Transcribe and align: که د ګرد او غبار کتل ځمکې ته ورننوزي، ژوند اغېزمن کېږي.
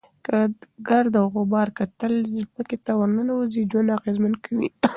که 0.25 0.37
د 0.59 0.61
ګرد 0.87 1.13
او 1.21 1.25
غبار 1.35 1.67
کتل 1.79 2.13
ځمکې 2.35 2.77
ته 2.85 2.91
ورننوزي، 2.99 3.61
ژوند 3.71 3.93
اغېزمن 3.97 4.33
کېږي. 4.43 4.69